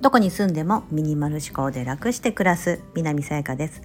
[0.00, 3.82] どこに住んでもミニマル思考で楽して暮らす南さやかです。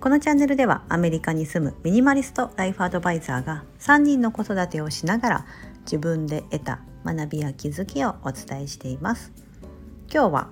[0.00, 5.46] このチャンネルではアメリカに住むミニマリストライフアドバイザーが3人の子育てをしながら
[5.82, 9.32] 自分で得た学びや気づきをお伝えしています。
[10.10, 10.48] 今日は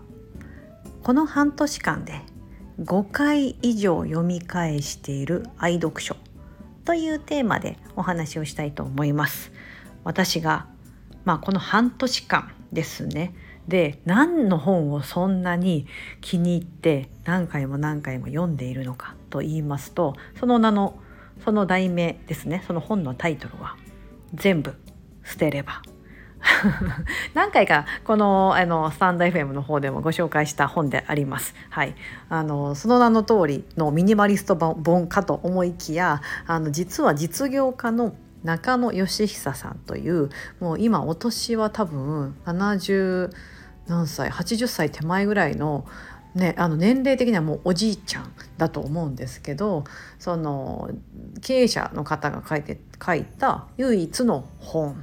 [1.03, 2.21] この半年間で
[2.81, 6.17] 5回以上読み返している愛読書
[6.85, 9.51] というテーマでお話をしたいと思います。
[10.07, 10.67] 私が
[11.25, 13.35] まあこの半年間ですね。
[13.67, 15.89] で何の本をそんなに
[16.21, 20.97] 気に入って何回も何回も読んでいるのかと言いますとその名の
[21.45, 22.63] その題名ですね。
[22.69, 23.77] その本のタイトルは
[24.33, 24.77] 「全部
[25.25, 25.83] 捨てれば」
[27.35, 31.53] 何回かこのあのスタンド FM の方でもご紹介した本であります。
[31.69, 31.97] はい、
[32.29, 38.15] あのその名の通りのミニマリスト本かと思いきやあの実は実業家の
[38.45, 43.33] 中野義久さんというもう今お年は多分70
[43.87, 45.87] 何歳80歳手前ぐらいの
[46.37, 49.85] ね、あの年齢的にはもうおじいちゃんだと思うんですけど
[50.19, 50.91] その
[51.41, 55.03] 経営者の方が書いて書いた唯一の本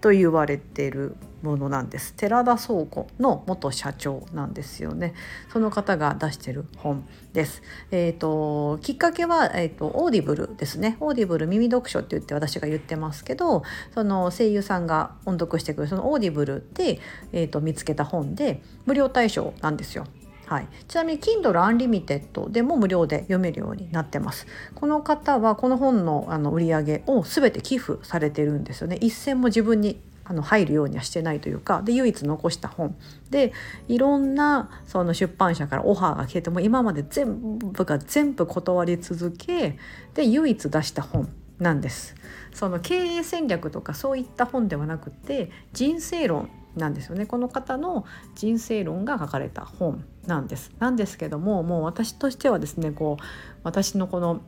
[0.00, 2.14] と言われているものなんです。
[2.14, 5.14] 寺田倉庫の元社長なんですよね。
[5.52, 7.62] その方が出してる本です。
[7.90, 10.96] えっ、ー、ときっかけはえっ、ー、とオーディブルですね。
[11.00, 13.62] オーディブル耳読書って言って私が言ってますけど
[13.94, 17.00] その声優さんが音読してくれるそのオーディブルで
[17.32, 20.06] えっ、ー、と見つけた本で無料対象なんですよ。
[20.50, 24.48] はい、ちなみに Kindle Unlimited でも無料で読めるようになってます。
[24.74, 28.96] この方はこの本のあの売り上げを全て寄付されてるんですよね。
[28.96, 32.96] 一銭も自分にあの入るようにはしてないというかで唯一残した本
[33.30, 33.52] で
[33.86, 39.78] いろんなその出版社からオファーが来てても今まで全部が全部断り続け
[40.14, 41.28] で唯一出した本
[41.60, 42.16] なんです。
[42.52, 47.26] その経営戦略とかそういった本ではなくて人生論なんですよね。
[47.26, 48.04] この方の
[48.34, 50.70] 人生論が書かれた本なんです。
[50.78, 53.24] なんですけどももう私としてはですねこう
[53.64, 54.40] 私のこの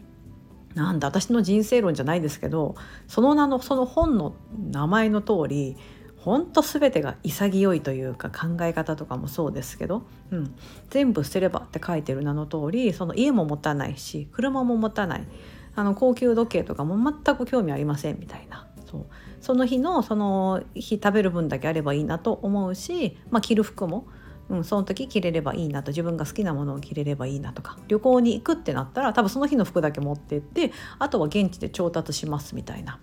[0.75, 2.75] なんだ私の人生論じゃないですけど
[3.09, 4.35] その名のその本の
[4.71, 5.77] 名前の通り
[6.17, 10.55] 本当全てが潔いというか考え方とかもそうですけど、うん、
[10.89, 15.27] 全部捨てればって書いてる名の通りその家も持たないし車も持たない
[15.75, 18.69] あの高級時計とかも全く興味ありませんみたいな。
[18.93, 19.07] そう
[19.41, 24.07] その日のその日食べる分だけあればいいなと思うし、まあ、着る服も
[24.49, 32.99] うん、その時着れればいいなと自分が好きなものを着れればいいなとか旅行に行くってなったら多分その日の服だけ持ってってあとは現地で調達しますみたいな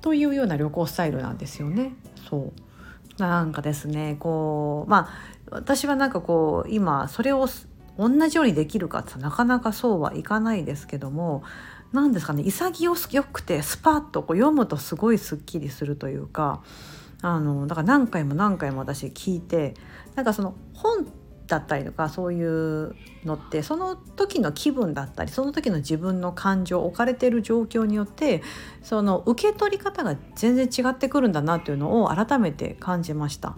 [0.00, 1.92] というような旅行スタイルなんですよね。
[2.30, 2.52] そ
[3.18, 5.10] うなんかですねこうま
[5.50, 7.46] あ私はなんかこう今それを
[7.98, 11.42] 同じようにできるかってなかなかそうはいかないですけども
[11.92, 16.62] 何ですかね潔くてスパッとこう読むとすごいすっきりするというか
[17.22, 19.74] あのだから何回も何回も私聞いて
[20.14, 21.06] なんかその本
[21.50, 22.94] だったりとかそういう
[23.24, 28.42] のってその時の気分だったりその時の自分の感情置かれている状況によって
[28.82, 33.56] その受け取り方が全然違ってくるんだなっていうのを改めて感じました。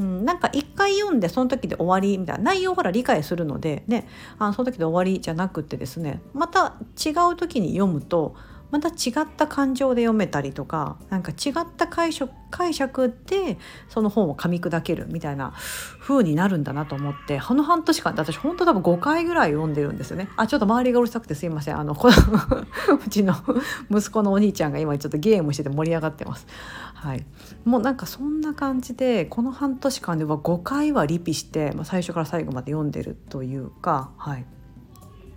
[0.00, 8.34] うん、なんか一回読んでその時で終わりみたいな内容ほら理解するのでねあのその時で終わりじゃなくてですねまた違う時に読むと
[8.74, 13.56] また違った感情で読めたりとかなんか違った解釈解釈で
[13.88, 15.54] その本を噛み砕けるみたいな
[16.00, 20.28] 風になるんだなと思ってこの半年間で私本当多分5回ぐらい読んでるんですよね。
[20.36, 21.78] あちょっと周りがうるさくてすいません。
[21.78, 22.14] あのこの
[22.98, 23.36] うちの
[23.92, 26.44] 息子のお兄ちゃんが今ちょっとゲームしてて盛り上がってます。
[26.94, 27.24] はい。
[27.64, 34.44] もうなんかそんな感じでこの半年間では5回はリピして、まあ、最初から最後まで読んでるというかはい。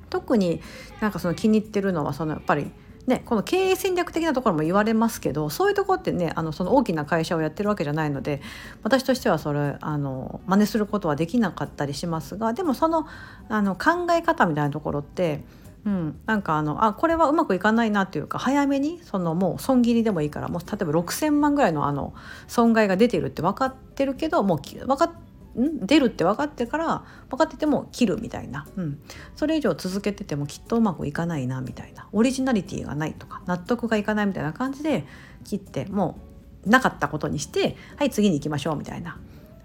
[0.10, 0.60] 特に
[1.02, 2.72] なんかその気に入ってるのはそのやっぱり
[3.08, 8.42] ね、この経営戦略的なところも言われますけどそういうとこってねあのその大きな会社をやってるわけじゃないので
[8.84, 13.08] 私としてはそれあの真似することはできなかったりしますがでもその
[13.48, 15.42] あの考え方みたいなところって
[15.86, 22.14] うん、なんかあのあこれはうまくいかないなっていうか早めにそのもう損切りでもいいからもう例えば6,000万ぐらいのあの
[22.48, 25.12] 損害が出てるって分かってるけどもう分かっ
[25.58, 29.00] 出るって分かってから分かってても切るみたいな、うん、
[29.36, 32.08] それ以上続けててもきっとうまくいかないなみたいな。
[32.12, 35.06] オリジナリティがないとか納得がいかないみたいな感じで
[35.44, 36.20] 切っても
[36.66, 39.18] うなかったことにしてはい次に行きましょうみたいな。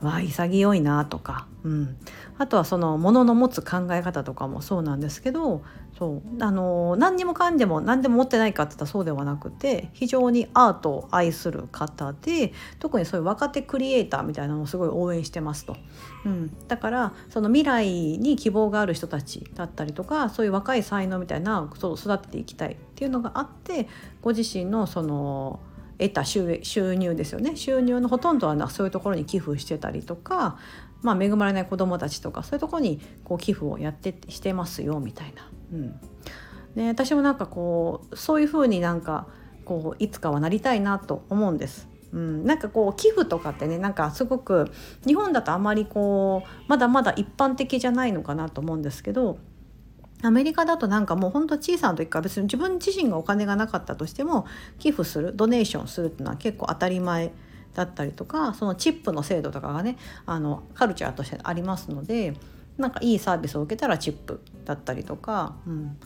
[0.02, 1.96] わあ潔いなとか、うん、
[2.38, 5.62] あとはそのものの持つ考え方とかもそうなんですけど
[5.96, 6.42] そう。
[6.42, 15.76] あの何にもかんでも何でも持ってないかって言ったらそうではなくて非常にアートを愛する方で特にそういう若手クリエイターみたいなのをすごい応援してますと、
[16.24, 17.88] うん、だからその未来
[18.18, 23.88] に希望がある人たちだったりとかそういう若い才能みたいなそう育てていきたいっていうのがあって
[24.20, 25.60] ご自身のその
[26.02, 30.58] 得た収入ですよね収入のほとんどはそういうところに寄付してたりとか、
[31.02, 35.48] まあ、恵まれない子どもたちとかそういうところにこう寄付をやってしてますよみたいな。
[35.72, 36.00] うん
[36.74, 39.26] で私もなんかこうそういうふうになんか
[39.66, 41.88] こういつかはなりたいなと思うんです。
[42.12, 44.70] うん、なんかこう寄付とかってねなんかすごく
[45.06, 49.38] 日本だとあまりこうまだまだ一般的じゃないのかなと思うんですけど
[50.22, 54.46] アメリカだとなんかもうほんと小さな時から別に自分自身がお金がなかったとしても
[54.78, 57.32] 寄付するドネーションするっていうのは結構当たり前
[57.74, 59.96] だったりとかそのチップの制度とかがね
[60.26, 62.34] あのカルチャーとしてありますので
[62.78, 65.96] なんかいいサービスを受けたらチップだったりとか、うん、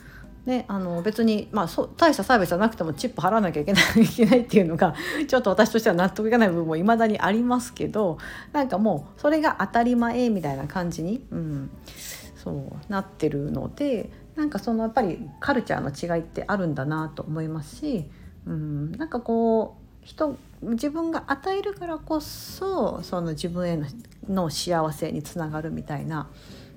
[0.46, 4.94] ね、あの別に、まあ、そ大したサービスじゃなくてもチップ払わなきゃいけないいけないっていうのが
[5.26, 8.18] ちょっと私としては納得いかない部分もいまだにありますけど
[8.52, 11.70] なんかもうそれが当たり前みたいな感じに、うん、
[12.46, 18.08] そうなってるのでなんかそのやっぱりカルチャーの違いってあるんだなと思いますし、
[18.46, 23.86] うん、なんかこう人自分が与えるからこそその自分への
[24.28, 26.28] の幸せにつながるみたいな。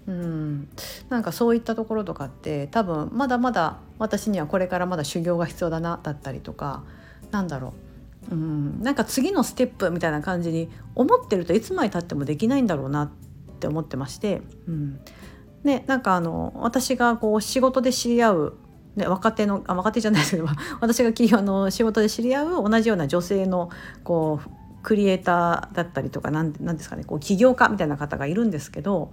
[0.08, 0.70] うん、
[1.10, 6.84] なんかそういったところとかって多分まだまだ私にはこれからまだ修行が必要だなだったりとか
[7.30, 7.76] なんだろ
[8.32, 13.10] う、うん、なんか次のステップみたいな感じに思ってるといつまでたってもできないんだろうなっ
[13.60, 15.00] て思ってまして、うん、
[15.64, 18.58] ねなんかあの私がこう仕事で知り合う
[18.96, 20.48] ね、若手のあ若手じゃないですけど
[20.82, 23.70] 私があの仕事で知り合う同じような女性の
[24.04, 24.50] こう
[24.82, 29.12] クリエイターだったりとか何ですかねこう起業家みたいな方がいるんですけど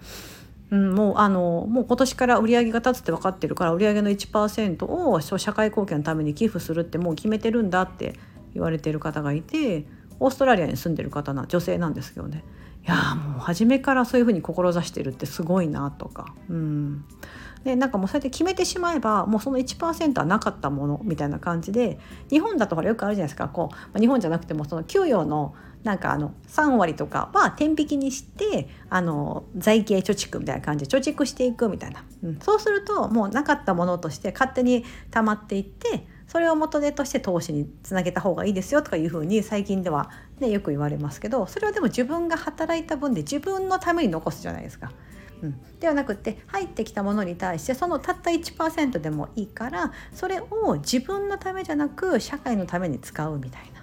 [0.71, 8.19] うん、もうあのもう今年から売り上げが立つって分かってるから売り上げの1%を社会貢献のために寄付するってもう決めてるんだって
[8.55, 9.87] 言われてる方がいて
[10.19, 12.43] オーストラリアに住んでる方な女性なんですけどね。
[12.87, 16.35] いやもう初めからそういうふうに志してるってすごいなとか。
[16.49, 17.05] うん。
[17.65, 21.99] でなんかもうそうやって決めてしまえばもうその1%はなかったものみたいな感じで
[22.31, 23.49] 日本だとほらよくあるじゃないですか。
[23.49, 44.93] こう、まあ、日本じゃなくてもその給与のなんかあの3割とかは天引きにしてあの財形貯蓄みたいな感じで貯蓄していくみたいな、うん、そうするともうなかったものとして勝手に溜まっていってそれを元手として投資につなげた方がいいですよとかいうふうに最近では、ね、よく言われますけどそれはでも自分が働いた分で自分のために残すじゃないですか。
[45.43, 53.77] うん、ではなくて入ってきたものに対してそのたった1%でもいいからそれを自分のためじゃなく社会のために使うみたいな。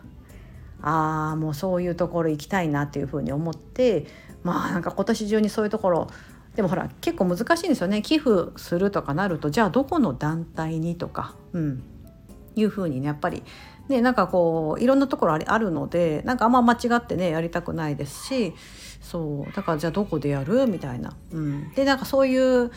[0.86, 4.06] ああもうそういうところ行きたいなっていうふうに思って
[4.44, 6.08] まあなんか今年中にそういうところ
[6.56, 11.84] でもほら結構難しいんですよね寄付するとかなるとじゃあどこの団体にとか、うん、
[12.56, 13.44] いうふうにねやっぱり
[13.88, 18.54] ねなんかこういろんなところあるのでなんかあんま間違ってねやりたくないですし
[19.02, 20.68] そうだからじゃあどこでやる？
[20.68, 21.16] みたいな。
[21.32, 22.72] うん、でなんかそういう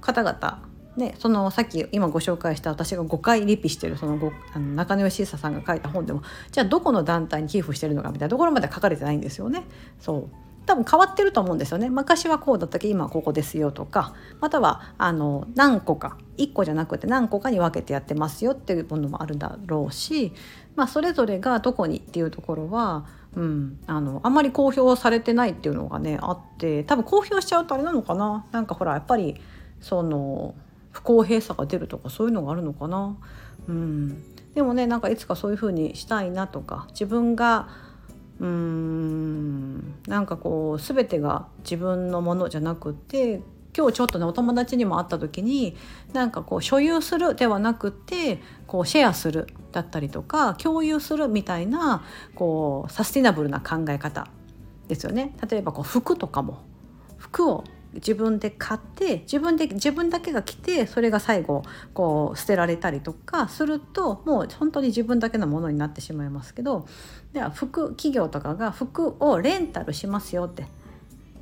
[0.00, 9.62] 方々ね、そのさっき今ご紹介した私が5回リピしてるそのごあの中野義久さんが書いた本でもじゃあどこの団体に寄付してるのかみたいなところまで書かれてないんですよね。
[10.00, 10.28] そう
[10.70, 11.90] 多分変わってると思うんですよね。
[11.90, 20.32] 昔はこうだったけど今はここですよとかまたはあの何個か1個じゃなくて何個かに分けてやってますよっていうものもあるだろうし、
[20.76, 28.46] まあ、それぞれがどこにっていうところは、うん、あのあんまり公表されてないっていうのがねあって多分公表しちゃうとあれなのかな。
[28.52, 29.40] なんかほらやっぱり
[29.80, 30.54] その
[30.92, 33.16] 不公平さが出るとかそういうのがあるのかな。
[33.68, 34.22] うん、
[34.54, 37.89] でもねなんかいつかそういう風にしたいなとか自分が
[38.40, 43.42] うーんなんかこう全てが自分のものじゃなくて
[43.76, 45.76] 今日ちょっとねお友達にも会った時に
[46.12, 52.02] なんかこう所有するではなくてこうシェアするだったりとか共有するみたいな
[52.34, 54.26] こうサスティナブルな考え方
[54.88, 55.36] ですよね。
[55.48, 56.62] 例えばこう服とかも
[57.18, 66.86] 服を自分で買って自分で自分だけが着てそれが最後こう捨てられたりとかするともう本当に自分だけのものになってしまいますけど
[67.32, 70.66] では服企業とかが服をレンタルしますよって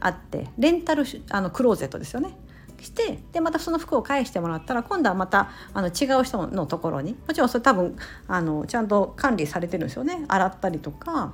[0.00, 2.36] あってレンタルあのクローゼットですよね。
[2.80, 7.96] してでまたその服を返してもらったら今度はまたあの違う人のところにもちろんそれ多分
[8.28, 11.32] あのちゃんと管理されてるんですよね洗ったりとか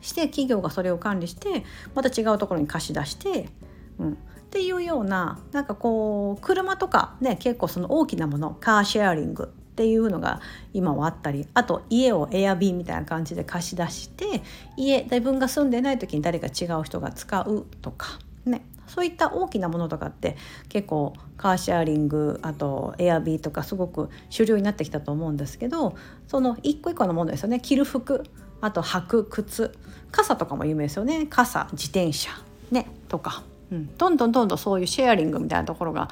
[0.00, 3.48] して企業がそれを管理してまた違うところに貸し出して
[3.98, 4.14] うん、っ
[4.50, 10.40] ていうようななんかこう車とかね結構その大きなものカーシェアリングっていうのが
[10.72, 14.42] 今はあったりあと家をエアビーみたいな感じで貸し出して
[14.76, 18.62] 家自分が住んでない時に誰か違う人が使うとかね。
[18.86, 20.36] そういった大きなものとかって
[20.68, 25.96] 結構カーシェアリングあとエアビーとかすごく主流になってきたと思うんですけど
[26.28, 27.60] その一個一個のものですよね。
[27.60, 28.24] 着る服
[28.60, 29.76] あと履く靴
[30.12, 31.26] 傘とかも有名ですよね。
[31.28, 32.30] 傘自転車
[32.70, 33.42] ねとか。
[33.70, 36.08] うん、どんどんどんどんそういうシェアリングみたいなところが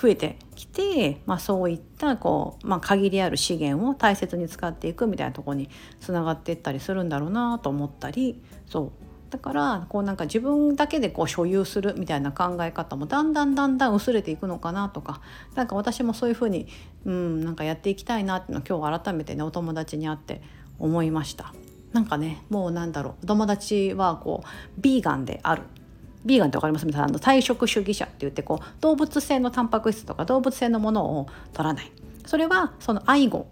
[0.00, 5.68] 増えてきて、まあ、そういったこう、まあ、限りある資源を大切に使っていくみたいなとこに
[6.00, 8.42] つながっていったりするんだろうなと思ったり。
[8.66, 8.90] そう。
[9.28, 15.20] だからこうなんか自分だけでこう所有するみたいな考え方もだんだんだんだん薄れていくのかなとか。
[15.54, 16.66] なんか私もそういうふうに、
[17.04, 20.42] うん、なんかやっていきたいなっていうのを今日改めてねお友達に会って
[20.78, 21.52] 思いました。
[21.92, 23.26] なんかねもうなんだろう。
[23.26, 25.62] 友達はこうビーガンである。
[26.24, 26.86] ビーガンって分かります？
[26.96, 31.90] あの菜食主義者って言ってこう動物性のタンパク質とか動物性のものを取らない。
[32.26, 33.46] それはその愛護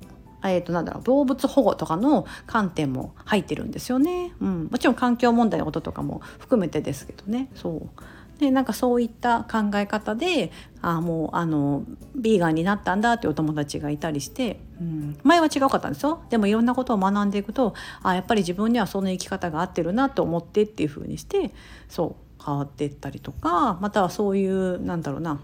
[0.44, 7.50] えー、となんだろう動物保護とかの観点も入ってるんですよね、うん、もちろん環境問題のこととかも含めてですけどね。
[7.56, 8.00] そう。
[8.38, 11.82] でなんかそういった考え方であもうあの
[12.14, 16.22] ビーガンになったんだってお友達がいたりして、うん、前は違うかったんですよ。
[16.30, 21.52] でもいろんなことを学んでいくとあやっぱり自分にはその生き方が合ってるなと思ってっていうふうにして
[21.88, 22.27] そう。
[22.49, 25.38] 変わっていったりとかまたはそういうなんだろうな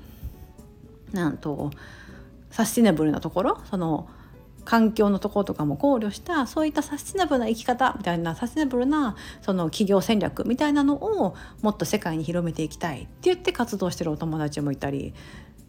[1.13, 1.71] なんと
[2.51, 4.09] サスティナブルなところその
[4.65, 15.13] 環境のところとかも考慮したそういったサスティナブルな生き方みたいなサスティナブルなその企業戦略みたいなのをもっと世界に広めていきたいって言って活動してるお友達もいたり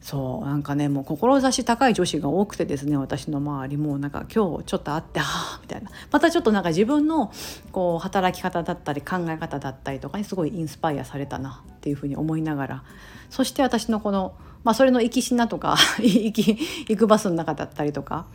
[0.06, 5.90] そうなんかねもう志高い女子が多くてですね私の周りもなんか今日ちょっと会ってはあみたいな。
[6.12, 7.34] またちょっとなんか自分の
[7.72, 12.84] こう働き方だったり考え方だったりとかにすごいインスパイアされたなっていうふうに思いながら。
[13.32, 16.56] そして私のこのまあ、それの行きしなとか 行き
[16.88, 18.28] 行くバスの中だったりとか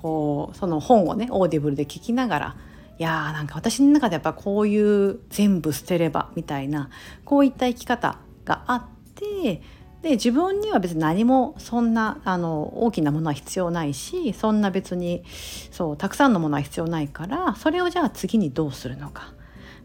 [0.00, 2.56] こうその本をねオーディブルで聞きながら
[2.98, 6.88] いやーなんか私の中でやっぱこういう全部捨てればみたいな
[7.26, 8.82] こういった生き方があっ
[9.14, 9.60] て
[10.02, 15.24] で自分には別に何もそんなあの大きなものは必要ないしそんな別に
[15.70, 19.34] そうたくさんのものは必要ないからそれをじゃあ次にどうするのか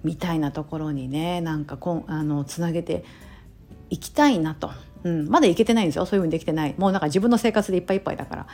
[0.03, 3.03] みたいなところにねなんかこあのつなげて
[3.89, 4.71] いきたいなと。
[5.05, 6.05] うん、まだ行けてないんですよ。
[6.07, 6.73] そういうふうにできてない。
[6.79, 8.47] もうなんか自分の生活でいっぱいいっぱいだから。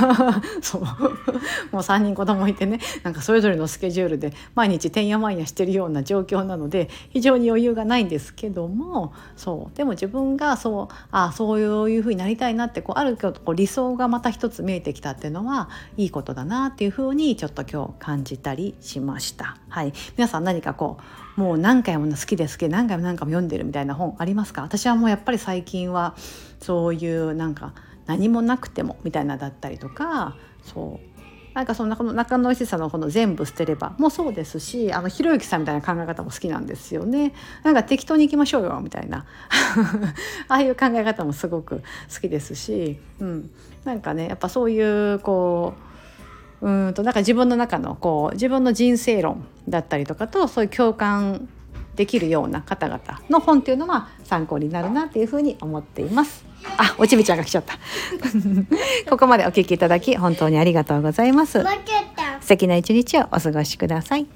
[0.62, 0.80] そう。
[0.80, 2.80] もう3人子供いてね。
[3.02, 9.76] なんかそれぞれのスケジュールで毎日てんやまんやしてるような状況なので非常に余裕がないんですけどもそう。
[9.76, 19.58] でも自分がそうあそういうふうになりたいなってこうあるこう理想がまた一つ見えてきたっていうのはいいことだなっていうふうにちょっと今日感じたりしました。
[19.68, 24.60] はい、皆さん何かこうもう何回も好きで好きで何回も何回も読んでるみたいな本ありますか？
[24.60, 26.14] 私はもうやっぱり最近は
[26.60, 27.72] そういうなんか
[28.06, 31.10] 何もなくてもみたいなだったりとかそう。
[31.54, 37.32] なんかその中野石さんのこの全部捨てればもそうですしあのひろゆきさんみたいな考え方も好きなんですよね。
[37.64, 39.24] なんか適当に行きましょうよみたいな。
[40.46, 43.50] ああいう考え方もすごく好きですし、うん、
[43.84, 45.89] なんかねやっぱそういうこう
[46.90, 51.48] うんとなんか自分の中のこう自分の人生論だったりとかとそういう共感
[51.96, 56.44] できるような方々の本っていうのは参考になるなっていうふうに思っています。
[56.76, 57.78] あ、おちびちゃんが来ちゃった。
[59.10, 61.62] ここまでお聞きいただき本当にありがとうございます。
[62.40, 64.26] 素敵な一日をお過ごしください。